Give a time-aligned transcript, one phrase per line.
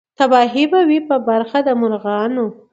[0.19, 2.45] تباهي به وي په برخه د مرغانو